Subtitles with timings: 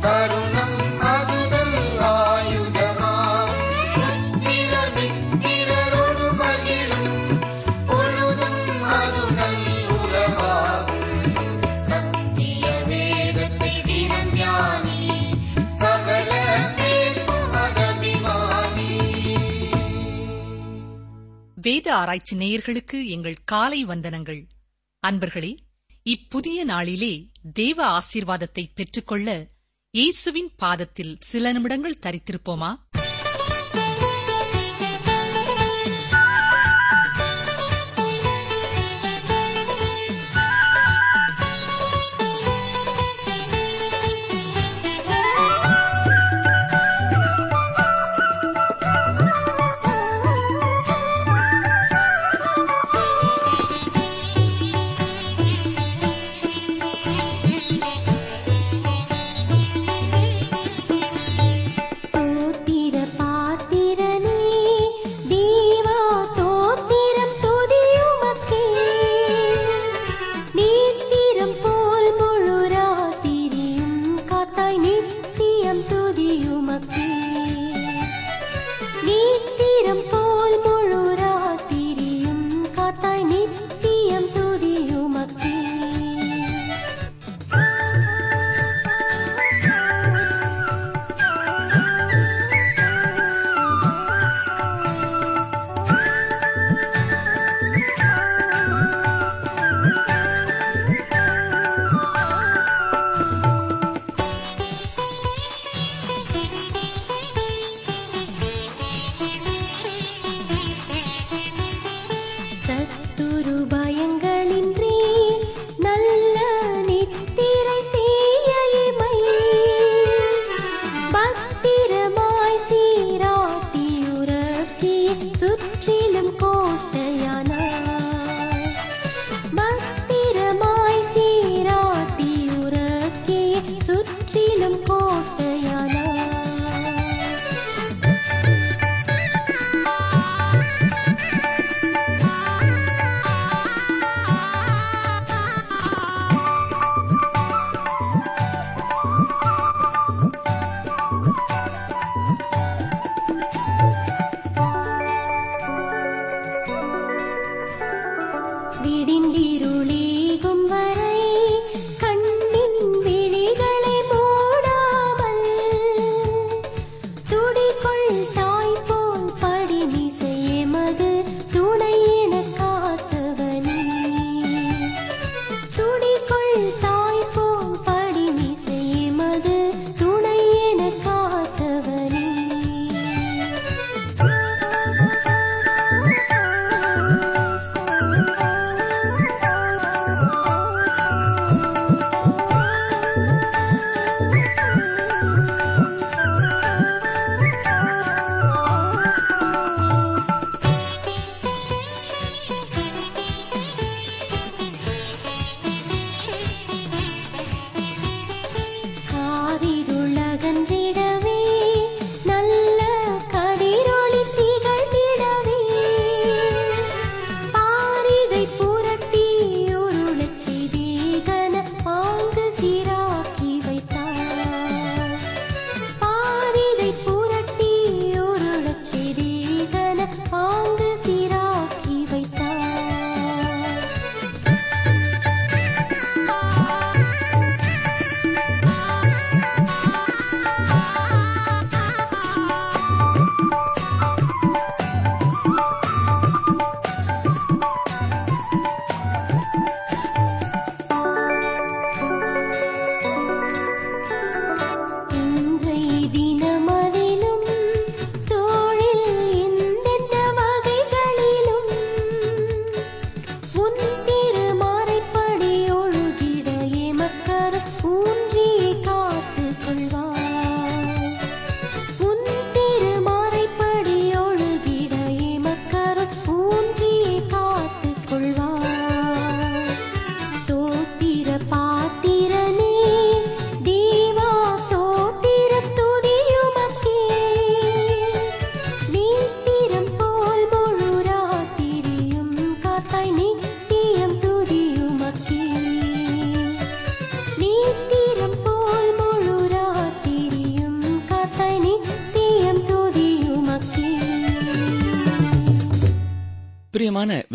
[0.00, 1.76] கருணம் அதுதல்
[4.94, 7.40] மித்திரரோடு மகிழும்
[7.86, 8.82] பொழுதும்
[9.88, 11.34] உறவாகும்.
[11.78, 15.32] சத்திய வேதத்தை தினம் ஞானி
[15.72, 16.30] சகல
[16.76, 18.92] பேர்க்கும் அகபிமானி
[21.54, 24.46] வேத ஆராய்ச்சி நேயர்களுக்கு எங்கள் காலை வந்தனங்கள்.
[25.06, 25.56] அன்பர்களே
[26.06, 27.14] இப்புதிய நாளிலே
[27.52, 29.28] தேவ ஆசீர்வாதத்தை பெற்றுக்கொள்ள
[29.94, 32.70] இயேசுவின் பாதத்தில் சில நிமிடங்கள் தரித்திருப்போமா?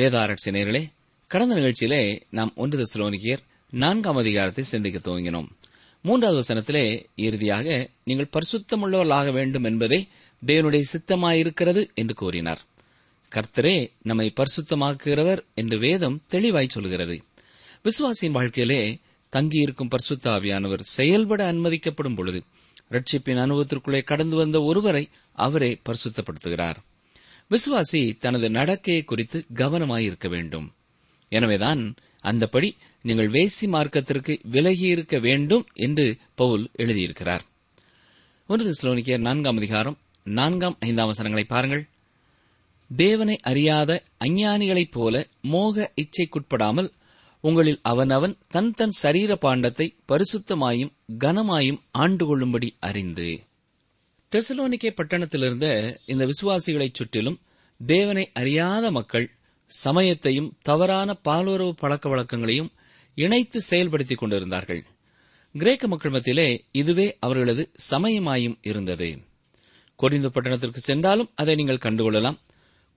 [0.06, 0.86] வேதாராய்ச்சி நேர்களே
[1.28, 5.48] கடந்த நிகழ்ச்சியிலே நாம் ஒன்று தெசலோனிக்கேயர் நான்காம் அதிகாரத்தை சிந்திக்க துவங்கினோம்.
[6.02, 10.07] மூன்றாவது வசனத்திலே இறுதியாக நீங்கள் பரிசுத்தமுள்ளவர்களாக வேண்டும் என்பதே
[10.46, 12.62] தேவனுடைய சித்தமாயிருக்கிறது என்று கூறினார்.
[13.36, 17.24] கர்த்தரே நம்மை பரிசுத்தமாக்குகிறவர் என்று வேதம் தெளிவாய் சொல்கிறது.
[17.84, 19.00] விசுவாசியின் வாழ்க்கையிலே
[19.30, 22.44] தங்கியிருக்கும் பரிசுத்த ஆவியானவர் செயல்பட அனுமதிக்கப்படும் பொழுது
[22.92, 26.75] ரட்சிப்பின் அனுபவத்திற்குள்ளே கடந்து வந்த ஒருவரை அவரே பரிசுத்தப்படுத்துகிறார்.
[27.51, 30.75] விசுவாசி தனது நடக்கையை குறித்து கவனமாயிருக்க வேண்டும்.
[31.30, 32.69] எனவேதான் அந்தபடி
[33.01, 37.44] நீங்கள் வேசி மார்க்கத்திற்கு விலகியிருக்க வேண்டும் என்று பவுல் எழுதியிருக்கிறார்.
[38.47, 41.83] ஒன்று தெசலோனிக்கேயர் நான்காம் அதிகாரம் நான்காம் ஐந்தாம் வசனங்களை பாருங்கள்.
[42.89, 46.89] தேவனை அறியாத அஞ்ஞானிகளைப் போல மோக இச்சைக்குட்படாமல்
[47.44, 53.30] உங்களில் அவனவன் தன் தன் சரீர பாண்டத்தை பரிசுத்தமாயும் கனமாயும் ஆண்டு கொள்ளும்படி அறிந்து
[54.31, 57.39] தெசலோனிக்கே பட்டணத்திலிருந்த இந்த விசுவாசிகளைச் சுற்றிலும்
[57.86, 59.31] தேவனை அறியாத மக்கள்
[59.68, 62.72] சமயத்தையும் தவறான பாலுறவு பழக்க வழக்கங்களையும்
[63.16, 64.83] இணைத்து செயல்படுத்திக் கொண்டிருந்தார்கள்.
[65.54, 69.19] கிரேக்க மக்கள் மத்தியிலே இதுவே அவர்களது சமயமாயும் இருந்தது.
[70.01, 72.38] கொரிந்து பட்டணத்திற்கு சென்றாலும் அதை நீங்கள் கண்டுகொள்ளலாம்.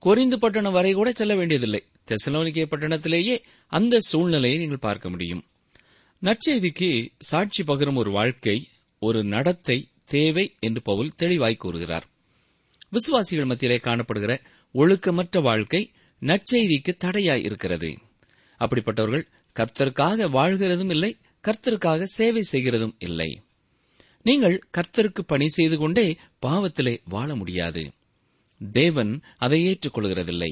[0.01, 1.83] கொரிந்து பட்டணம் வரை கூட செல்ல வேண்டியதில்லை.
[2.07, 5.43] தெசலோனிக்கே பட்டணத்திலேயே அந்த சூழ்நிலையை நீங்கள் பார்க்க முடியும்.
[6.21, 8.67] நற்செய்திக்கு சாட்சி பகிரும் ஒரு வாழ்க்கை
[8.99, 12.07] ஒரு நடத்தை தேவை என்று பவுல் தெளிவாய் கூறுகிறார்.
[12.89, 15.91] விசுவாசிகள் மத்தியிலே காணப்படுகிற ஒழுக்கமற்ற வாழ்க்கை
[16.21, 17.97] நற்செய்திக்கு தடையாய் இருக்கிறது.
[18.59, 19.25] அப்படிப்பட்டவர்கள்
[19.59, 23.41] கர்த்தருக்காக வாழ்கிறதும் இல்லை கர்த்தருக்காக சேவை செய்கிறதும் இல்லை.
[24.21, 27.91] நீங்கள் கர்த்தருக்கு பணி செய்து கொண்டே பாவத்திலே வாழ முடியாது.
[28.71, 30.51] தேவன் அதை ஏற்றுக்கொள்கிறதில்லை.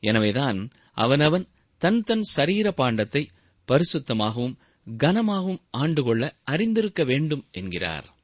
[0.00, 1.48] எனவேதான் அவனவன்
[1.78, 3.26] தன் தன் சரீர பாண்டத்தை
[3.68, 4.54] பரிசுத்தமாகவும்
[4.98, 8.16] கனமாகவும் ஆண்டுகொள்ள அறிந்திருக்க வேண்டும் என்கிறார்.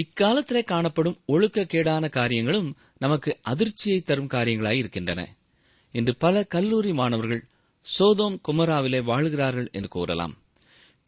[0.00, 5.20] இக்காலத்திலே காணப்படும் ஒழுக்கக்கேடான காரியங்களும் நமக்கு அதிர்ச்சியை தரும் காரியங்களாய் இருக்கின்றன.
[5.94, 7.42] இன்று பல கல்லூரி மாணவர்கள்
[7.86, 10.34] சோதோம் குமராவிலே வாழ்கிறார்கள் என்று கூறலாம்.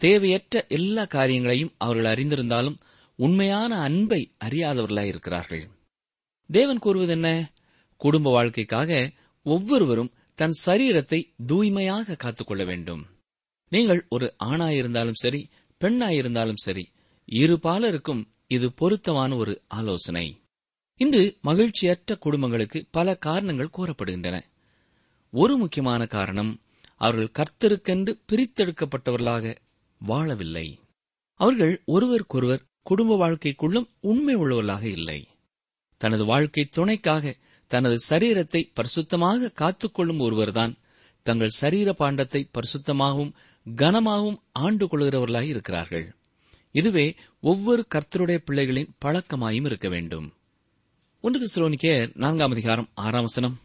[0.00, 2.76] தேவையற்ற எல்லா காரியங்களையும் அவர்கள் அறிந்திருந்தாலும்
[3.18, 5.64] உண்மையான அன்பை அறியாதவர்களாய் இருக்கிறார்கள்.
[6.50, 7.52] தேவன் கூறுவது என்ன
[7.96, 9.10] குடும்ப வாழ்க்கைக்காக
[9.46, 13.02] ஒவ்வொருவரும் தன் சரீரத்தை தூய்மையாக காத்துக்கொள்ள வேண்டும்.
[13.72, 15.48] நீங்கள் ஒரு ஆணாயிருந்தாலும் சரி
[15.80, 16.84] பெண்ணாயிருந்தாலும் சரி
[17.24, 18.22] இரு பாலருக்கும்
[18.52, 20.26] இது பொருத்தமான ஒரு ஆலோசனை.
[20.96, 24.36] இன்று மகிழ்ச்சியற்ற குடும்பங்களுக்கு பல காரணங்கள் கூறப்படுகின்றன.
[25.32, 26.60] ஒரு முக்கியமான காரணம்
[26.96, 29.56] அவர்கள் கர்த்தருக்கென்று பிரித்தெடுக்கப்பட்டவர்களாக
[30.08, 30.66] வாழவில்லை.
[31.34, 35.28] அவர்கள் ஒருவருக்கொருவர் குடும்ப வாழ்க்கைக்குள்ளும் உண்மை உள்ளவர்களாக இல்லை.
[35.96, 37.34] தனது வாழ்க்கை துணைக்காக
[37.66, 40.74] தனது சரீரத்தை பரிசுத்தமாக காத்துக்கொள்ளும் ஒருவர்தான்
[41.22, 43.32] தங்கள் சரீர பாண்டத்தை பரிசுத்தமாகவும்
[43.76, 46.06] கனமாகவும் ஆண்டு கொள்கிறவர்களாக இருக்கிறார்கள்.
[46.70, 50.32] இதுவே ஒவ்வொரு கர்த்தருடைய பிள்ளைகளின் பழக்கமாயும் இருக்க வேண்டும்.
[51.20, 53.60] ஒன்று திசுரோனிக்கே நான்காம் அதிகாரம் ஆறாம் வசனம்.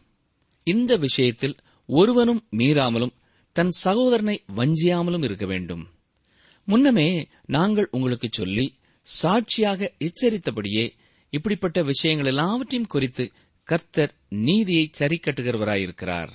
[0.64, 1.56] இந்த விஷயத்தில்
[1.86, 3.12] ஒருவனும் மீறாமலும்
[3.52, 5.88] தன் சகோதரனை வஞ்சியாமலும் இருக்க வேண்டும்.
[6.64, 10.92] முன்னமே நாங்கள் உங்களுக்கு சொல்லி சாட்சியாக எச்சரித்தபடியே
[11.30, 13.32] இப்படிப்பட்ட விஷயங்கள் எல்லாவற்றையும் குறித்து
[13.62, 16.28] கர்த்தர் நீதியை சரிக்கட்டுகிறவராயிருக்கிறார்.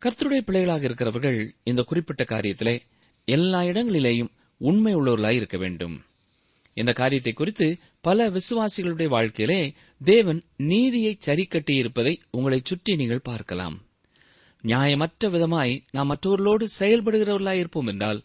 [0.00, 2.80] கர்த்தருடைய பிள்ளைகளாக இருக்கிறவர்கள் இந்த குறிப்பிட்ட காரியத்திலே
[3.24, 6.02] எல்லா இடங்களிலேயும் உண்மை உள்ளவர்களாய் இருக்க வேண்டும்.
[6.74, 7.66] இந்த காரியத்தை குறித்து
[8.00, 13.76] பல விசுவாசிகளுடைய வாழ்க்கையிலே தேவன் நீதியை சரிக்கட்டியிருப்பதை உங்களை சுற்றி நீங்கள் பார்க்கலாம்.
[14.64, 18.20] நியாயமற்ற விதமாய் நாம் மற்றவர்களோடு செயல்படுகிறவர்களாய் இருப்போம் என்றால்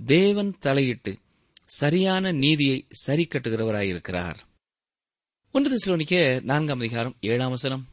[0.00, 1.12] தேவன் தலையிட்டு
[1.64, 4.38] சரியான நீதியை சரி கட்டுகிறவராயிருக்கிறார்
[5.54, 7.84] ஒன்று திசுலோனிக்க நான்காம் அதிகாரம் ஏழாம் வசனம்.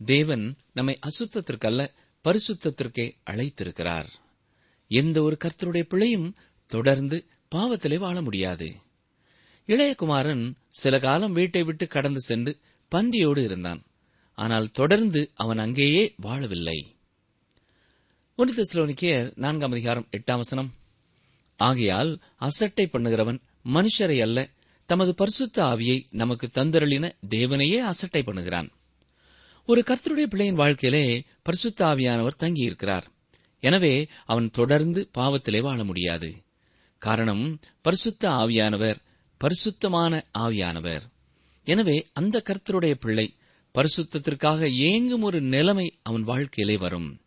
[0.00, 1.88] தேவன் நம்மை அசுத்தத்திற்கல்ல
[2.24, 4.08] பரிசுத்தத்திற்கே அழைத்திருக்கிறார்.
[4.90, 6.28] எந்த ஒரு கர்த்தருடைய பிள்ளையும்
[6.70, 7.18] தொடர்ந்து
[7.54, 8.68] பாவத்திலே வாழ முடியாது.
[9.70, 12.58] இளையகுமாரன் சில காலம் வீட்டை விட்டு கடந்து சென்று
[12.90, 13.82] பன்றியோடு இருந்தான்.
[14.34, 16.78] ஆனால் தொடர்ந்து அவன் அங்கேயே வாழவில்லை.
[18.34, 20.74] ஒன்று நான்காம் அதிகாரம் எட்டாம் வசனம்.
[21.56, 24.48] ஆகையால் அசட்டை பண்ணுகிறவன் மனுஷரை அல்ல
[24.86, 28.68] தமது பரிசுத்த ஆவியை நமக்கு தந்தருளின தேவனையே அசட்டை பண்ணுகிறான்.
[29.66, 33.02] ஒரு கர்த்தருடைய பிள்ளையின் வாழ்க்கையிலே பரிசுத்த ஆவியானவர் தங்கியிருக்கிறார்.
[33.60, 36.34] எனவே அவன் தொடர்ந்து பாவத்திலே வாழ முடியாது.
[36.98, 38.96] காரணம் பரிசுத்த ஆவியானவர்
[39.42, 41.04] பரிசுத்தமான ஆவியானவர்.
[41.64, 43.34] எனவே அந்த கர்த்தருடைய பிள்ளை
[43.74, 47.20] பரிசுத்தத்திற்காக ஏங்கும் ஒரு நிலைமை அவன் வாழ்க்கையிலே வரும்.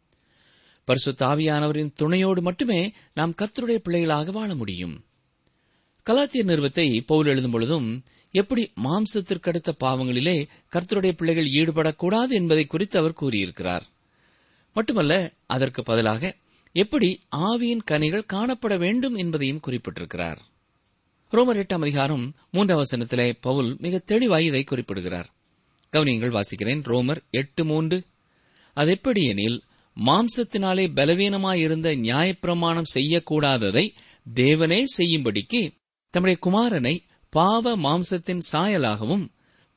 [0.83, 5.05] பரிசுத்த ஆவியானவரின் துணையோடு மட்டுமே நாம் கர்த்தருடைய பிள்ளைகளாக வாழ முடியும்.
[6.05, 13.85] கலாத்திய நிறுவத்தை பவுல் எழுதும் பொழுதும் எப்படி மாம்சத்திற்கடுத்த பாவங்களிலே கர்த்தருடைய பிள்ளைகள் ஈடுபடக்கூடாது என்பதை குறித்து அவர் கூறியிருக்கிறார்.
[14.73, 16.35] மட்டுமல்ல அதற்கு பதிலாக
[16.71, 20.41] எப்படி ஆவியின் கனிகள் காணப்பட வேண்டும் என்பதையும் குறிப்பிட்டிருக்கிறார்.
[21.33, 25.33] ரோமர் எட்டாம் அதிகாரம் மூன்றாம் வசனத்திலே பவுல் மிக தெளிவாய் இதை குறிப்பிடுகிறார்.
[25.91, 26.81] கவனியங்கள் வாசிக்கிறேன்.
[26.85, 28.03] ரோமர் எட்டு மூன்று.
[28.73, 29.63] அது எப்படி எனில்
[30.05, 33.89] மாம்சத்தினாலே பலவீனமாயிருந்த நியாயப்பிரமாணம் செய்யக்கூடாததை
[34.33, 35.69] தேவனே செய்யும்படிக்கு
[36.09, 36.99] தம்முடைய குமாரனை
[37.29, 39.27] பாவ மாம்சத்தின் சாயலாகவும்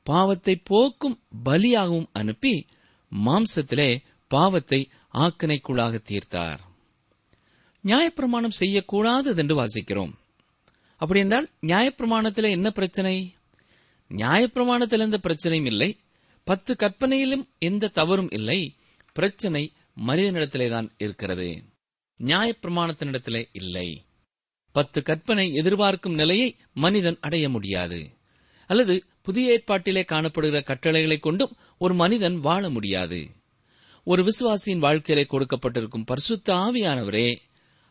[0.03, 2.65] பாவத்தை போக்கும் பலியாகவும் அனுப்பி
[3.25, 3.97] மாம்சத்திலே
[4.27, 6.59] பாவத்தை ஆக்கினைக்குள்ளாக தீர்த்தார்.
[7.83, 10.13] நியாயப்பிரமாணம் செய்யக்கூடாதது என்று வாசிக்கிறோம்.
[10.97, 13.35] அப்படி என்றால் நியாயப்பிரமாணத்தில் என்ன பிரச்சனை?
[14.09, 15.99] நியாயப்பிரமாணத்தில் எந்த பிரச்சனையும் இல்லை.
[16.43, 18.75] பத்து கற்பனையிலும் எந்த தவறும் இல்லை.
[19.13, 19.73] பிரச்சனை
[20.07, 21.63] மனிதனிடத்திலே தான் இருக்கிறது.
[22.23, 24.05] நியாயப்பிரமாணத்தினிடத்திலே இல்லை.
[24.71, 28.09] பத்து கற்பனை எதிர்பார்க்கும் நிலையை மனிதன் அடைய முடியாது.
[28.67, 33.27] அல்லது புதிய ஏற்பாட்டிலே காணப்படுகிற கட்டளைகளை கொண்டும் ஒரு மனிதன் வாழ முடியாது.
[34.03, 37.37] ஒரு விசுவாசியின் வாழ்க்கையிலே கொடுக்கப்பட்டிருக்கும் பரிசுத்த ஆவியானவரே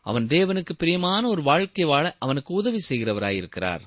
[0.09, 3.81] அவன் தேவனுக்கு பிரியமான ஒரு வாழ்க்கை வாழ அவனுக்கு உதவி செய்கிறவராயிருக்கிறார்.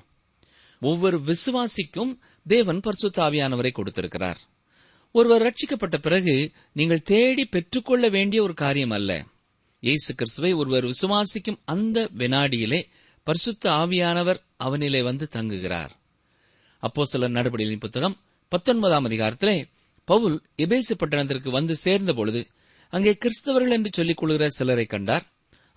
[0.82, 2.12] ஒவ்வொரு விசுவாசிக்கும்
[2.46, 4.40] தேவன் பரிசுத்த ஆவியானவரை கொடுத்திருக்கிறார்.
[5.12, 6.34] ஒருவர் ரட்சிக்கப்பட்ட பிறகு
[6.72, 9.26] நீங்கள் தேடி பெற்றுக்கொள்ள வேண்டிய ஒரு காரியம் அல்ல.
[9.80, 12.80] இயேசு கிறிஸ்துவை ஒருவர் விசுவாசிக்கும் அந்த வினாடியிலே
[13.22, 15.92] பரிசுத்த ஆவியானவர் அவனிலே வந்து தங்குகிறார்.
[16.78, 19.56] அப்போ சில நடவடிக்கையின் புத்தகம் பத்தொன்பதாம் அதிகாரத்திலே
[20.04, 22.40] பவுல் எபேசு பட்டணத்திற்கு வந்து சேர்ந்த பொழுது
[22.92, 25.26] அங்கே கிறிஸ்தவர்கள் என்று சொல்லிக் கொள்கிற சிலரை கண்டார்.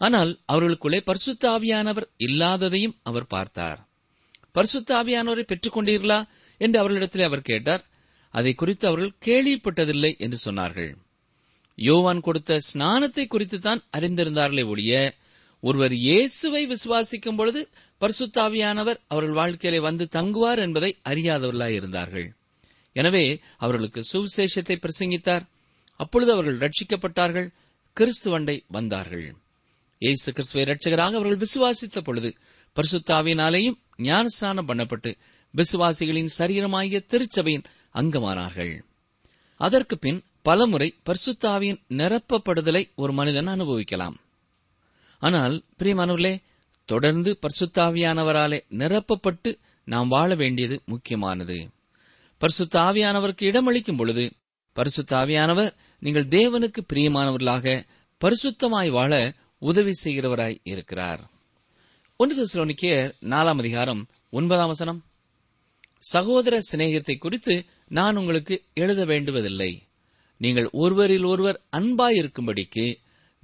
[0.06, 3.80] ஆனால் அவர்களுக்குள்ளே பரிசுத்த ஆவியானவர் இல்லாததையும் அவர் பார்த்தார்.
[4.52, 6.20] பரிசுத்த ஆவியானவரை பெற்றுக் கொண்டீர்களா
[6.62, 7.84] என்று அவர்களிடத்திலே அவர் கேட்டார்.
[8.34, 10.92] அதை குறித்து அவர்கள் கேள்விப்பட்டதில்லை என்று சொன்னார்கள்.
[11.78, 14.94] யோவான் கொடுத்த ஸ்நானத்தை குறித்து தான் அறிந்திருந்தார்களே ஒழிய
[15.64, 17.62] ஒருவர் இயேசுவை விசுவாசிக்கும் பொழுது
[18.02, 22.28] பரிசுத்தாவியானவர் அவர்கள் வாழ்க்கையிலே வந்து தங்குவார் என்பதை அறியாதவர்களாய் இருந்தார்கள்.
[22.96, 23.26] எனவே
[23.58, 25.46] அவர்களுக்கு சுவிசேஷத்தை பிரசங்கித்தார்.
[26.00, 27.48] அப்பொழுது அவர்கள் ரட்சிக்கப்பட்டார்கள்
[27.98, 29.28] கிறிஸ்துவண்டை வந்தார்கள்.
[30.04, 32.30] இயேசு கிறிஸ்துவை ரட்சகராக அவர்கள் விசுவாசித்த பொழுது
[32.78, 35.12] பரிசுத்தாவினாலேயும் ஞானஸ்நானம் பண்ணப்பட்டு
[35.54, 38.74] விசுவாசிகளின் சரீரமாகிய திருச்சபையின் அங்கமானார்கள்.
[39.60, 44.16] அதற்கு பின் பலமுறை பரிசுத்தாவியின் நிரப்பப்படுதலை ஒரு மனிதன் அனுபவிக்கலாம்.
[45.22, 46.34] ஆனால் பிரியமானவர்களே
[46.90, 49.52] தொடர்ந்து பரிசுத்தாவியானவராலே நிரப்பப்பட்டு
[49.88, 51.58] நாம் வாழ வேண்டியது முக்கியமானது.
[52.42, 54.26] பரிசுத்தாவியானவருக்கு இடமளிக்கும் பொழுது
[54.76, 57.76] பரிசுத்தாவியானவர் நீங்கள் தேவனுக்கு பிரியமானவர்களாக
[58.22, 59.14] பரிசுத்தமாய் வாழ
[59.64, 61.30] உதவி செய்கிறவராய் இருக்கிறார்.
[62.18, 65.06] ஒன்று தெசலோனிக்கேயர் நாலாம் அதிகாரம் ஒன்பதாம் வசனம்.
[65.98, 69.84] சகோதர சிநேகத்தை குறித்து நான் உங்களுக்கு எழுத வேண்டுவதில்லை.
[70.38, 72.96] நீங்கள் ஒருவரில் ஒருவர் அன்பாயிருக்கும்படிக்கு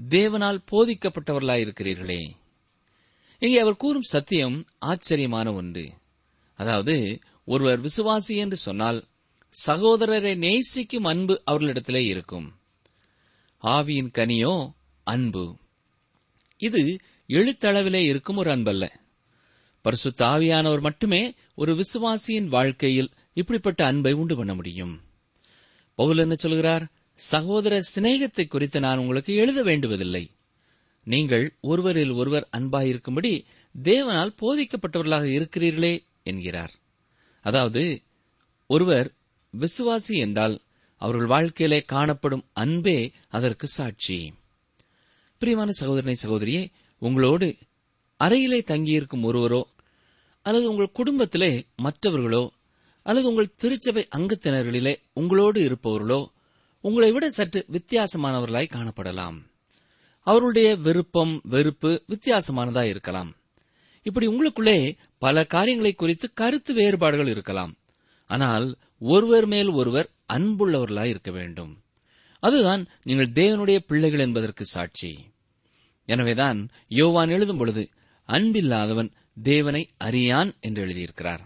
[0.09, 2.29] தேவனால் போதிக்கப்பட்டவர்களாயிருக்கிறீர்களே.
[3.39, 5.89] இங்கே அவர் கூறும் சத்தியம் ஆச்சரியமான ஒன்று.
[6.55, 9.03] அதாவது ஒருவர் விசுவாசி என்று சொன்னால்
[9.67, 12.59] சகோதரரை நேசிக்கும் அன்பு அவர்களிடத்திலே இருக்கும்.
[13.63, 14.71] ஆவியின் கனியோ
[15.03, 15.55] அன்பு.
[16.59, 16.97] இது
[17.27, 18.89] எழுத்தளவிலே இருக்கும் ஒரு அன்பல்ல.
[19.81, 25.01] பரிசுத்த ஆவியானவர் மட்டுமே ஒரு விசுவாசியின் வாழ்க்கையில் இப்படிப்பட்ட அன்பை உண்டு பண்ண முடியும்.
[25.95, 26.87] பவுல் என்ன சொல்கிறார்?
[27.13, 30.31] சகோதர சிநேகத்தை குறித்து நான் உங்களுக்கு எழுத வேண்டுவதில்லை.
[31.03, 33.43] நீங்கள் ஒருவரில் ஒருவர் அன்பாயிருக்கும்படி
[33.83, 36.71] தேவனால் போதிக்கப்பட்டவர்களாக இருக்கிறீர்களே என்கிறார்.
[37.41, 38.01] அதாவது
[38.67, 39.13] ஒருவர்
[39.53, 40.59] விசுவாசி என்றால்
[40.95, 44.33] அவர்கள் வாழ்க்கையிலே காணப்படும் அன்பே அதற்கு சாட்சி.
[45.41, 47.57] பிரியமான சகோதரனை சகோதரியே உங்களோடு
[48.19, 49.63] அறையிலே தங்கியிருக்கும் ஒருவரோ
[50.41, 52.51] அல்லது உங்கள் குடும்பத்திலே மற்றவர்களோ
[53.01, 56.27] அல்லது உங்கள் திருச்சபை அங்கத்தினர்களிலே உங்களோடு இருப்பவர்களோ
[56.81, 59.37] உங்களை விட சற்று வித்தியாசமானவர்களாய் காணப்படலாம்.
[60.19, 63.35] அவர்களுடைய விருப்பம் வெறுப்பு வித்தியாசமானதா இருக்கலாம்.
[64.03, 67.77] இப்படி உங்களுக்குள்ளே பல காரியங்களை குறித்து கருத்து வேறுபாடுகள் இருக்கலாம்.
[68.27, 71.83] ஆனால் ஒருவர் மேல் ஒருவர் அன்புள்ளவர்களாய் இருக்க வேண்டும்.
[72.39, 75.28] அதுதான் நீங்கள் தேவனுடைய பிள்ளைகள் என்பதற்கு சாட்சி.
[76.09, 77.83] எனவேதான் யோவான் எழுதும் பொழுது
[78.29, 79.09] அன்பில்லாதவன்
[79.41, 81.43] தேவனை அறியான் என்று எழுதியிருக்கிறார்.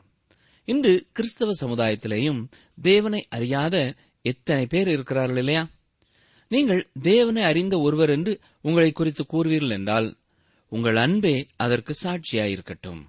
[0.67, 2.41] இன்று கிறிஸ்தவ சமுதாயத்திலேயும்
[2.81, 3.75] தேவனை அறியாத
[4.21, 5.63] எத்தனை பேர் இருக்கிறார்கள் இல்லையா?
[6.47, 10.09] நீங்கள் தேவனை அறிந்த ஒருவர் என்று உங்களை குறித்து கூறுவீர்கள் என்றால்
[10.71, 13.01] உங்கள் அன்பே அதற்கு சாட்சியாயிருக்கட்டும்.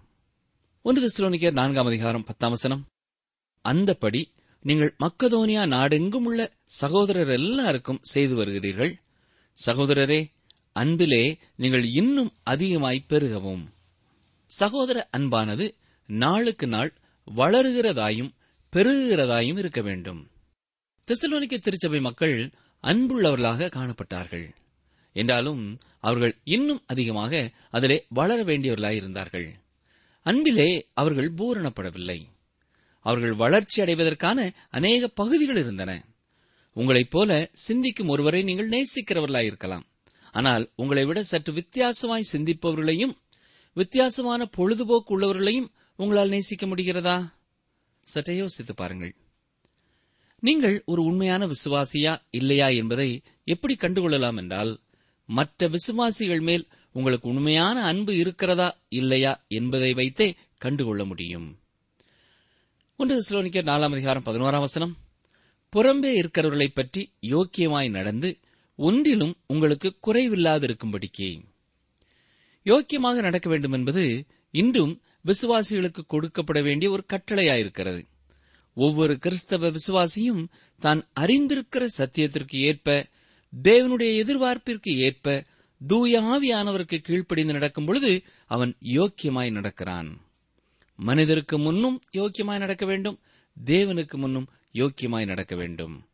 [0.83, 2.83] ஒன்று திசுலோனிக்கர் நான்காம் அதிகாரம் பத்தாம் வசனம்.
[3.65, 4.23] அந்தபடி
[4.63, 6.41] நீங்கள் மக்கதோனியா நாடெங்கும் உள்ள
[6.81, 8.93] சகோதரர் எல்லாருக்கும் செய்து வருகிறீர்கள்.
[9.67, 10.21] சகோதரரே
[10.75, 13.69] அன்பிலே நீங்கள் இன்னும் அதிகமாய் பெருகவும்.
[14.47, 15.75] சகோதர அன்பானது
[16.07, 16.93] நாளுக்கு நாள்
[17.37, 18.31] வளருகிறதாயும்
[18.73, 20.31] பெருகுகிறதாயும் இருக்க வேண்டும்.
[21.09, 22.51] தெசலோனிக்க திருச்சபை மக்கள்
[22.83, 24.55] அன்புள்ளவர்களாக காணப்பட்டார்கள்.
[25.13, 29.55] என்றாலும் அவர்கள் இன்னும் அதிகமாக அதிலே வளர வேண்டியவர்களாய் இருந்தார்கள்.
[30.23, 32.25] அன்பிலே அவர்கள் பூரணப்படவில்லை.
[33.01, 36.05] அவர்கள் வளர்ச்சி அடைவதற்கான அநேக பகுதிகள் இருந்தன.
[36.73, 39.93] உங்களைப் போல சிந்திக்கும் ஒருவரை நீங்கள் நேசிக்கிறவர்களாயிருக்கலாம்
[40.35, 43.17] ஆனால் உங்களை விட சற்று வித்தியாசமாய் சிந்திப்பவர்களையும்
[43.75, 47.33] வித்தியாசமான பொழுதுபோக்கு உள்ளவர்களையும் உங்களால் நேசிக்க முடிகிறதா?
[48.01, 49.15] சற்றே யோசித்து பாருங்கள்.
[50.39, 54.81] நீங்கள் ஒரு உண்மையான விசுவாசியா இல்லையா என்பதை எப்படி கண்டுகொள்ளலாம் என்றால்
[55.27, 61.59] மற்ற விசுவாசிகள் மேல் உங்களுக்கு உண்மையான அன்பு இருக்கிறதா இல்லையா என்பதை வைத்தே கண்டுகொள்ள முடியும்.
[62.97, 64.97] ஒன்று நாலாம் அதிகாரம் பதினோராம் வசனம்.
[65.77, 68.39] புறம்பே இருக்கிறவர்களைப் பற்றி யோக்கியமாய் நடந்து
[68.77, 71.43] ஒன்றிலும் உங்களுக்கு குறைவில்லாதிருக்கும்படிக்கு.
[72.65, 78.03] யோக்கியமாக நடக்க வேண்டும் என்பது இன்றும் விசுவாசிகளுக்கு கொடுக்கப்பட வேண்டிய ஒரு கட்டளையாயிருக்கிறது.
[78.75, 80.47] ஒவ்வொரு கிறிஸ்தவ விசுவாசியும்
[80.79, 83.09] தான் அறிந்திருக்கிற சத்தியத்திற்கு ஏற்ப
[83.63, 85.45] தேவனுடைய எதிர்பார்ப்பிற்கு ஏற்ப
[85.87, 90.21] தூய ஆவியானவருக்கு கீழ்ப்படிந்து நடக்கும் பொழுது அவன் யோக்கியமாய் நடக்கிறான்.
[90.97, 93.21] மனிதருக்கு முன்னும் யோக்கியமாய் நடக்க வேண்டும்
[93.65, 96.07] தேவனுக்கு முன்னும் யோக்கியமாய் நடக்க வேண்டும்.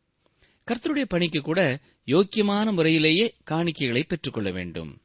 [0.71, 5.01] கர்த்தருடைய பணிக்கு கூட யோக்கியமான முறையிலேயே காணிக்கைகளை பெற்றுக்கொள்ள வேண்டும்.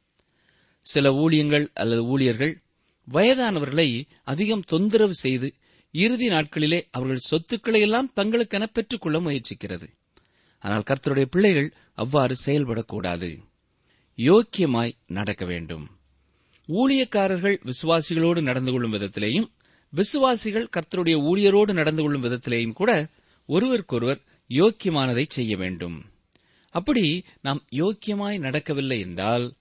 [0.81, 2.61] சில ஊழியங்கள் அல்லது ஊழியர்கள்
[3.11, 5.53] வயதானவர்களை அதிகம் தொந்தரவு செய்து
[5.91, 9.87] இறுதி நாட்களிலே அவர்கள் சொத்துக்களை எல்லாம் தங்களுக்கென பெற்றுக்கொள்ள முயற்சிக்கிறது.
[10.59, 13.39] ஆனால் கர்த்தருடைய பிள்ளைகள் அவ்வாறு செயல்படக்கூடாது.
[14.17, 15.89] யோக்கியமாய் நடக்க வேண்டும்.
[16.67, 19.47] ஊழியக்காரர்கள் விசுவாசிகளோடு நடந்து கொள்ளும் விதத்திலேயும்
[19.89, 23.09] விசுவாசிகள் கர்த்தருடைய ஊழியரோடு நடந்து கொள்ளும் விதத்திலேயும் கூட
[23.45, 26.05] ஒருவருக்கொருவர் யோக்கியமானதை செய்ய வேண்டும்.
[26.69, 29.53] அப்படி நாம் யோக்கியமாய் நடக்கவில்லை என்றால்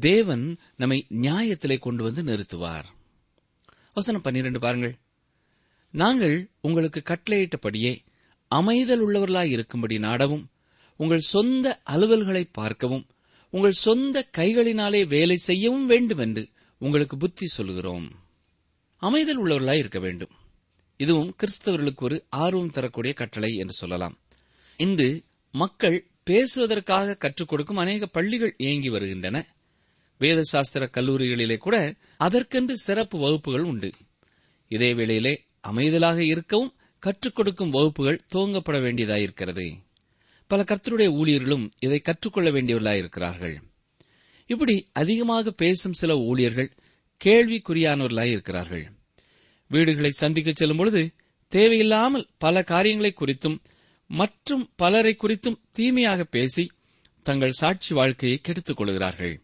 [0.00, 2.84] தேவன் நம்மை நியாயத்திலே கொண்டு வந்து நிறுத்துவார்.
[3.94, 4.94] வசனம் பன்னிரண்டு பாருங்கள்.
[5.90, 7.98] நாங்கள் உங்களுக்கு கட்டளையிட்டபடியே
[8.48, 10.46] அமைதல் உள்ளவர்களாய் இருக்கும்படி நாடவும்
[10.96, 13.06] உங்கள் சொந்த அலுவல்களை பார்க்கவும்
[13.50, 18.10] உங்கள் சொந்த கைகளினாலே வேலை செய்யவும் வேண்டும் என்று உங்களுக்கு புத்தி சொல்கிறோம்
[18.96, 20.30] அமைதல் உள்ளவர்களாய் இருக்க வேண்டும்.
[20.96, 24.18] இதுவும் கிறிஸ்தவர்களுக்கு ஒரு ஆர்வம் தரக்கூடிய கட்டளை என்று சொல்லலாம்.
[24.76, 29.46] இன்று மக்கள் பேசுவதற்காக கற்றுக் கொடுக்கும் அநேக பள்ளிகள் இயங்கி வருகின்றன.
[30.18, 33.92] வேத சாஸ்திர கல்லூரிகளிலே கூட அதற்கென்று சிறப்பு வகுப்புகள் உண்டு.
[34.68, 39.72] இதே வேளையிலே அமைதலாக இருக்கவும் கற்றுக் கொடுக்கும் வகுப்புகள் துவங்கப்பட வேண்டியதாயிருக்கிறது.
[40.46, 43.56] பல கர்த்தருடைய ஊழியர்களும் இதை கற்றுக்கொள்ள வேண்டியவர்களாயிருக்கிறார்கள்.
[44.46, 46.76] இப்படி அதிகமாக பேசும் சில ஊழியர்கள்
[47.24, 48.84] கேள்விக்குறியானவர்களாயிருக்கிறார்கள்
[49.68, 51.14] வீடுகளை சந்திக்க செல்லும் பொழுது
[51.48, 53.58] தேவையில்லாமல் பல காரியங்களை குறித்தும்
[54.06, 56.70] மற்றும் பலரை குறித்தும் தீமையாக பேசி
[57.22, 59.42] தங்கள் சாட்சி வாழ்க்கையை கெடுத்துக் கொள்கிறார்கள்.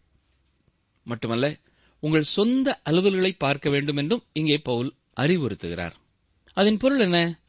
[1.03, 1.57] மட்டுமல்ல
[1.99, 5.91] உங்கள் சொந்த அலுவல்களை பார்க்க வேண்டும் என்றும் இங்கே பவுல் அறிவுறுத்துகிறார்.
[6.53, 7.39] அதன் பொருள் என்ன?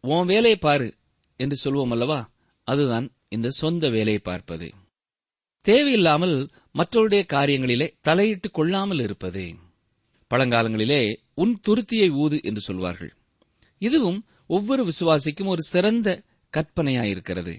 [0.00, 0.94] உன் வேலையை பாரு
[1.36, 2.30] என்று சொல்வோம் அல்லவா?
[2.64, 4.72] அதுதான் இந்த சொந்த வேலையை பார்ப்பது.
[5.60, 9.54] தேவையில்லாமல் மற்றவருடைய காரியங்களிலே தலையிட்டுக் கொள்ளாமல் இருப்பது.
[10.34, 13.12] பழங்காலங்களிலே உன் துருத்தியை ஊது என்று சொல்வார்கள்.
[13.78, 17.54] இதுவும் ஒவ்வொரு விசுவாசிக்கும் ஒரு சிறந்த கற்பனையாயிருக்கிறது.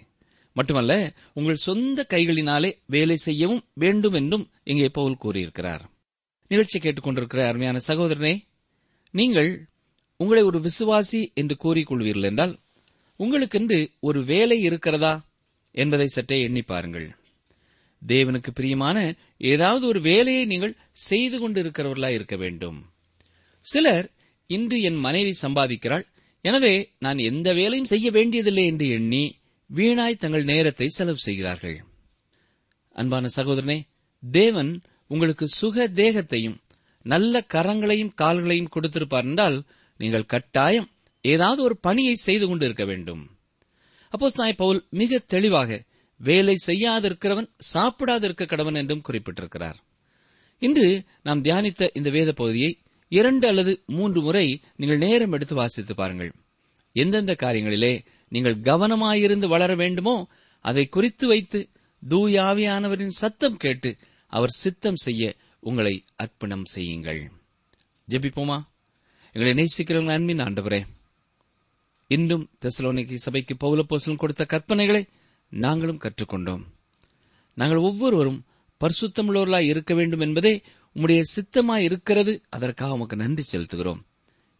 [0.55, 0.93] மட்டுமல்ல
[1.33, 5.83] உங்கள் சொந்த கைகளினாலே வேலை செய்யவும் வேண்டும் என்றும் இங்கே பவுல் கூறியிருக்கிறார்.
[6.51, 8.33] நிகழ்ச்சி கேட்டுக்கொண்டிருக்கிற அருமையான சகோதரனே
[9.13, 9.51] நீங்கள்
[10.19, 12.53] உங்களை ஒரு விசுவாசி என்று கூறிக்கொள்வீர்கள் என்றால்
[13.19, 15.13] உங்களுக்கென்று ஒரு வேலை இருக்கிறதா
[15.75, 17.07] என்பதை சற்றே எண்ணி பாருங்கள்.
[18.01, 18.97] தேவனுக்கு பிரியமான
[19.51, 22.77] ஏதாவது ஒரு வேலையை நீங்கள் செய்து கொண்டிருக்கிறவர்களா இருக்க வேண்டும்.
[23.65, 24.07] சிலர்
[24.49, 26.05] இன்று என் மனைவி சம்பாதிக்கிறாள்
[26.47, 29.23] எனவே நான் எந்த வேலையும் செய்ய வேண்டியதில்லை என்று எண்ணி
[29.69, 31.77] வீணாய் தங்கள் நேரத்தை செலவு செய்கிறார்கள்.
[32.95, 33.79] அன்பான சகோதரனே
[34.23, 34.71] தேவன்
[35.11, 36.57] உங்களுக்கு சுக தேகத்தையும்
[37.05, 39.57] நல்ல கரங்களையும் கால்களையும் கொடுத்திருப்பார் என்றால்
[39.99, 40.87] நீங்கள் கட்டாயம்
[41.23, 43.23] ஏதாவது ஒரு பணியை செய்து கொண்டு இருக்க வேண்டும்.
[44.13, 45.79] அப்போ சாய் பவுல் மிக தெளிவாக
[46.19, 49.77] வேலை செய்யாதிருக்கிறவன் சாப்பிடாதிருக்க கடவன் என்றும் குறிப்பிட்டிருக்கிறார்.
[50.61, 50.87] இன்று
[51.27, 52.71] நாம் தியானித்த இந்த வேத பகுதியை
[53.09, 56.31] இரண்டு அல்லது மூன்று முறை நீங்கள் நேரம் எடுத்து வாசித்து பாருங்கள்.
[56.91, 60.27] எந்தெந்த காரியங்களிலே நீங்கள் கவனமாயிருந்து வளர வேண்டுமோ
[60.61, 61.69] அதை குறித்து வைத்து
[62.09, 67.31] தூயாவியானவரின் சத்தம் கேட்டு அவர் சித்தம் செய்ய உங்களை அர்ப்பணம் செய்யுங்கள்.
[68.07, 68.57] ஜெபிப்போமா?
[69.31, 70.81] எங்களை நேசிக்கிறவங்க அன்பின் ஆண்டவரே
[72.07, 75.07] இன்றும் தெசலோனிக்கு சபைக்கு பௌலப்போசலம் கொடுத்த கற்பனைகளை
[75.49, 76.63] நாங்களும் கற்றுக்கொண்டோம்.
[77.53, 78.43] நாங்கள் ஒவ்வொருவரும்
[78.79, 80.61] பரிசுத்தமுள்ளவர்களாய் இருக்க வேண்டும் என்பதே
[80.97, 83.99] உம்முடைய சித்தமாய் இருக்கிறது அதற்காக உமக்கு நன்றி செலுத்துகிறோம்.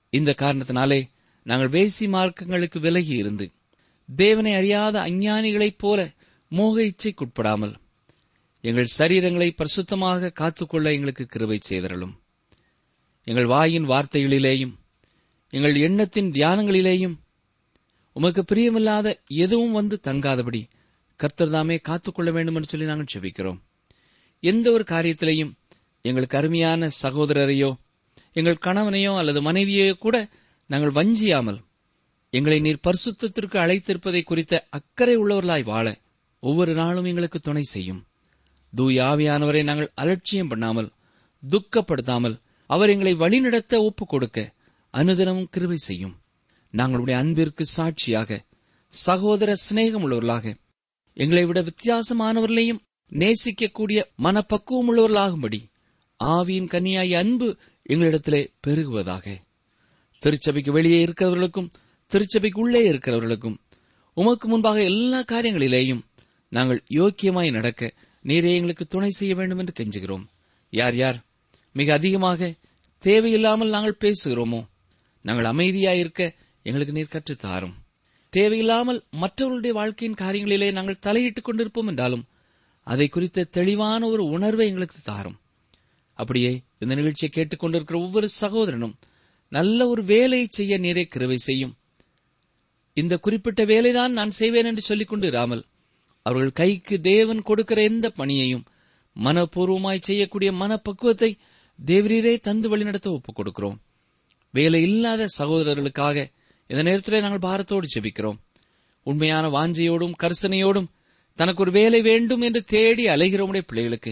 [0.10, 1.00] இந்த காரணத்தினாலே
[1.44, 3.52] நாங்கள் வேசி மார்க்கங்களுக்கு விலகி இருந்து
[4.16, 6.14] தேவனை அறியாத அஞ்ஞானிகளைப் போல
[6.48, 7.74] மோக இச்சைக்குட்படாமல்
[8.62, 12.14] எங்கள் சரீரங்களை பரிசுத்தமாக காத்துக்கொள்ள எங்களுக்கு கிருவை செய்தரலும்
[13.24, 14.74] எங்கள் வாயின் வார்த்தைகளிலேயும்
[15.50, 17.16] எங்கள் எண்ணத்தின் தியானங்களிலேயும்
[18.12, 20.62] உமக்கு பிரியமில்லாத எதுவும் வந்து தங்காதபடி
[21.16, 23.60] கர்த்தர் தாமே காத்துக்கொள்ள வேண்டும் என்று சொல்லி நாங்கள் செபிக்கிறோம்.
[24.40, 25.54] எந்த ஒரு காரியத்திலையும்
[26.08, 27.72] எங்களுக்கு அருமையான சகோதரரையோ
[28.34, 30.16] எங்கள் கணவனையோ அல்லது மனைவியையோ கூட
[30.70, 31.60] நாங்கள் வஞ்சியாமல்
[32.34, 35.88] எங்களை நீர் பரிசுத்திற்கு அழைத்திருப்பதை குறித்த அக்கறை உள்ளவர்களாய் வாழ
[36.44, 38.02] ஒவ்வொரு நாளும் எங்களுக்கு துணை செய்யும்.
[38.74, 40.90] தூயாவியானவரை நாங்கள் அலட்சியம் பண்ணாமல்
[41.44, 42.36] துக்கப்படுத்தாமல்
[42.70, 44.40] அவர் எங்களை வழிநடத்த ஒப்புக் கொடுக்க
[44.94, 46.16] அனுதினமும் கிருபை செய்யும்.
[46.74, 48.40] நாங்களுடைய அன்பிற்கு சாட்சியாக
[48.94, 50.46] சகோதர சிநேகம் உள்ளவர்களாக
[51.18, 55.60] எங்களை விட வித்தியாசமானவர்களையும் நேசிக்கக்கூடிய மனப்பக்குவம் உள்ளவர்களாகும்படி
[56.24, 57.58] ஆவியின் கன்னியாய அன்பு
[57.90, 59.36] எங்களிடத்திலே பெருகுவதாக.
[60.20, 61.70] திருச்சபைக்கு வெளியே இருக்கிறவர்களுக்கும்
[62.08, 63.58] திருச்சபைக்கு உள்ளே இருக்கிறவர்களுக்கும்
[64.14, 66.02] உமக்கு முன்பாக எல்லா காரியங்களிலேயும்
[66.50, 70.26] நாங்கள் யோக்கியமாய் நடக்க நீரே எங்களுக்கு துணை செய்ய வேண்டும் என்று கெஞ்சுகிறோம்.
[70.70, 71.26] யார் யார்?
[71.74, 72.54] மிக அதிகமாக
[73.00, 74.66] தேவையில்லாமல் நாங்கள் பேசுகிறோமோ?
[75.22, 77.74] நாங்கள் அமைதியாயிருக்க எங்களுக்கு நீர் கற்றுத் தாரும்
[78.30, 82.26] தேவையில்லாமல் மற்றவர்களுடைய வாழ்க்கையின் காரியங்களிலே நாங்கள் தலையிட்டுக் கொண்டிருப்போம் என்றாலும்
[82.84, 85.38] அதை குறித்த தெளிவான ஒரு உணர்வை எங்களுக்கு தாரும்.
[86.18, 88.96] அப்படியே இந்த நிகழ்ச்சியை கேட்டுக்கொண்டிருக்கிற ஒவ்வொரு சகோதரனும்
[89.52, 91.74] நல்ல ஒரு வேலையை செய்ய நீரே கிருவை செய்யும்.
[92.94, 95.64] இந்த குறிப்பிட்ட வேலைதான் நான் செய்வேன் என்று சொல்லிக் கொண்டு இராமல்
[96.26, 98.66] அவர்கள் கைக்கு தேவன் கொடுக்கிற எந்த பணியையும்
[99.16, 101.32] மனப்பூர்வமாய் செய்யக்கூடிய மனப்பக்குவத்தை
[101.80, 103.78] தேவரீரே தந்து வழிநடத்த ஒப்புக் கொடுக்கிறோம்.
[104.54, 106.18] வேலை இல்லாத சகோதரர்களுக்காக
[106.70, 108.40] இந்த நேரத்திலே நாங்கள் பாரத்தோடு ஜெபிக்கிறோம்.
[109.04, 110.90] உண்மையான வாஞ்சையோடும் கரிசனையோடும்
[111.40, 114.12] தனக்கு ஒரு வேலை வேண்டும் என்று தேடி அலைகிறோமுடைய பிள்ளைகளுக்கு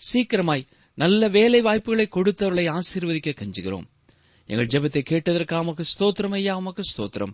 [0.00, 0.68] சீக்கிரமாய்
[1.02, 3.86] நல்ல வேலை வாய்ப்புகளை கொடுத்தவர்களை ஆசீர்வதிக்க கஞ்சுகிறோம்.
[4.46, 7.32] எங்கள் ஜெபத்தை கேட்டதற்காக உமக்கு ஸ்தோத்திரம் ஐயா உமக்கு ஸ்தோத்திரம்.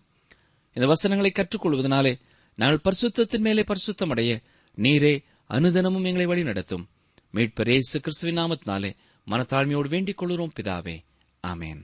[0.73, 2.13] இந்த வசனங்களை கற்றுக்கொள்வதனாலே
[2.55, 4.41] நாங்கள் பரிசுத்தத்தின் மேலே பரிசுத்தம் அடைய
[4.77, 5.15] நீரே
[5.51, 6.89] அனுதனமும் எங்களை வழி நடத்தும்.
[7.35, 8.93] மீட்பர் இயேசு கிறிஸ்துவின் நாமத்தினாலே
[9.27, 10.97] மனத்தாழ்மையோடு வேண்டிக் கொள்கிறோம் பிதாவே.
[11.47, 11.83] ஆமேன்.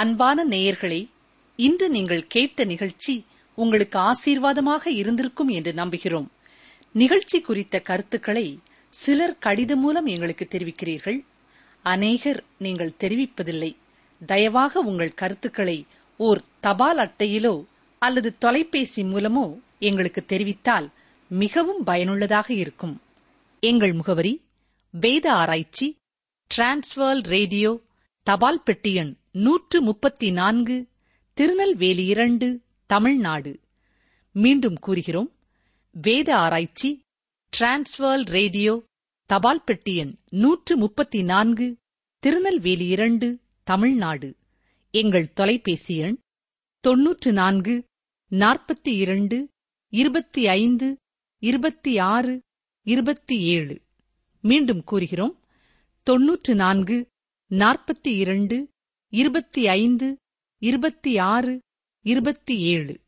[0.00, 1.08] அன்பான நேயர்களே
[1.56, 6.28] இன்று நீங்கள் கேட்ட நிகழ்ச்சி உங்களுக்கு ஆசீர்வாதமாக இருந்திருக்கும் என்று நம்புகிறோம்.
[6.92, 8.58] நிகழ்ச்சி குறித்த கருத்துக்களை
[8.88, 11.18] சிலர் கடிதம் மூலம் எங்களுக்கு தெரிவிக்கிறீர்கள்.
[11.82, 13.76] அநேகர் நீங்கள் தெரிவிப்பதில்லை.
[14.26, 17.64] தயவாக உங்கள் கருத்துக்களை ஓர் தபால் அட்டையிலோ
[17.98, 20.88] அல்லது தொலைபேசி மூலமோ எங்களுக்கு தெரிவித்தால்
[21.28, 23.00] மிகவும் பயனுள்ளதாக இருக்கும்.
[23.60, 24.42] எங்கள் முகவரி
[24.90, 25.96] வேத ஆராய்ச்சி
[26.50, 27.80] டிரான்ஸ்வர் ரேடியோ
[28.22, 30.76] தபால் பெட்டி எண் நூற்று முப்பத்தி நான்கு
[31.36, 32.46] திருநெல்வேலி இரண்டு
[32.90, 33.60] தமிழ்நாடு.
[34.34, 35.30] மீண்டும் கூறுகிறோம்
[35.96, 36.90] வேத ஆராய்ச்சி
[37.52, 38.74] டிரான்ஸ்வர்ல் ரேடியோ
[39.30, 41.66] தபால் பெட்டி எண் நூற்று முப்பத்தி நான்கு
[42.22, 43.28] திருநெல்வேலி இரண்டு
[43.66, 44.36] தமிழ்நாடு.
[44.94, 46.18] எங்கள் தொலைபேசி எண்
[46.84, 47.74] தொன்னூற்று நான்கு
[48.32, 49.36] நாற்பத்தி இரண்டு
[49.92, 50.88] இருபத்தி ஐந்து
[51.42, 52.42] இருபத்தி ஆறு
[52.86, 53.76] இருபத்தி ஏழு
[54.44, 55.34] மீண்டும் கூறுகிறோம்
[56.06, 56.96] தொன்னூற்று நான்கு
[57.50, 58.56] நாற்பத்தி இரண்டு
[59.10, 60.16] இருபத்தி ஐந்து
[60.58, 61.60] இருபத்தி ஆறு
[62.02, 63.00] இருபத்தி ஏழு.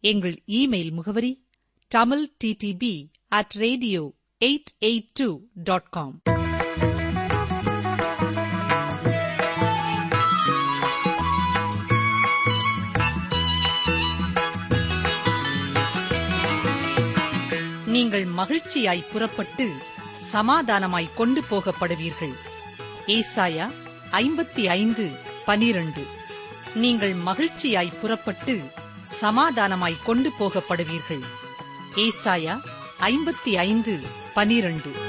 [0.00, 1.46] எங்கள் இமெயில் முகவரி
[1.88, 4.12] Tamil DDP at radio
[4.44, 6.22] eight eight two dot com
[17.86, 19.72] நீங்கள் மகிழ்ச்சியாய் புறப்பட்டு
[20.32, 22.34] சமாதானமாய் கொண்டு போகப்படுவீர்கள்.
[23.06, 23.72] ஏசாயா
[24.10, 26.06] ஐம்பத்தி ஐந்து பனிரண்டு.
[26.74, 28.70] நீங்கள் மகிழ்ச்சியாய் புறப்பட்டு
[29.20, 31.22] சமாதானமாய் கொண்டு போகப்படுவீர்கள்.
[31.96, 32.60] ஏசாயா
[33.00, 34.00] ஐம்பத்தி ஐந்து
[34.34, 35.07] பனிரண்டு.